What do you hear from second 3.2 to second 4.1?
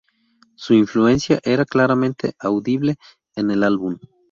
en el álbum.